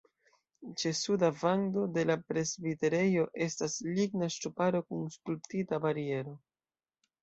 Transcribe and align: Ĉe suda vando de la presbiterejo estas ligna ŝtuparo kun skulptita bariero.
Ĉe 0.83 0.93
suda 0.99 1.29
vando 1.41 1.83
de 1.99 2.07
la 2.13 2.17
presbiterejo 2.31 3.29
estas 3.51 3.79
ligna 3.93 4.33
ŝtuparo 4.41 4.85
kun 4.91 5.09
skulptita 5.21 5.85
bariero. 5.89 6.41